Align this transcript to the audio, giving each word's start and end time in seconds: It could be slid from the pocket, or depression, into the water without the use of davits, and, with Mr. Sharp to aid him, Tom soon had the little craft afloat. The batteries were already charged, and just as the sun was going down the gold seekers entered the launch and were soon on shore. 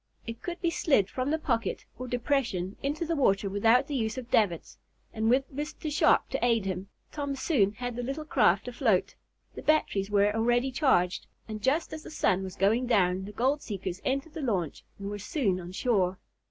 It 0.25 0.41
could 0.41 0.59
be 0.61 0.71
slid 0.71 1.11
from 1.11 1.29
the 1.29 1.37
pocket, 1.37 1.85
or 1.99 2.07
depression, 2.07 2.75
into 2.81 3.05
the 3.05 3.15
water 3.15 3.51
without 3.51 3.85
the 3.85 3.93
use 3.95 4.17
of 4.17 4.31
davits, 4.31 4.79
and, 5.13 5.29
with 5.29 5.53
Mr. 5.53 5.91
Sharp 5.91 6.27
to 6.31 6.43
aid 6.43 6.65
him, 6.65 6.89
Tom 7.11 7.35
soon 7.35 7.73
had 7.73 7.95
the 7.95 8.01
little 8.01 8.25
craft 8.25 8.67
afloat. 8.67 9.13
The 9.53 9.61
batteries 9.61 10.09
were 10.09 10.35
already 10.35 10.71
charged, 10.71 11.27
and 11.47 11.61
just 11.61 11.93
as 11.93 12.01
the 12.01 12.09
sun 12.09 12.41
was 12.41 12.55
going 12.55 12.87
down 12.87 13.25
the 13.25 13.31
gold 13.31 13.61
seekers 13.61 14.01
entered 14.03 14.33
the 14.33 14.41
launch 14.41 14.83
and 14.97 15.07
were 15.07 15.19
soon 15.19 15.59
on 15.59 15.71
shore. 15.71 16.17